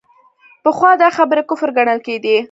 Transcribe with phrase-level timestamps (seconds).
[0.63, 2.35] پخوا دا خبرې کفر ګڼل کېدې.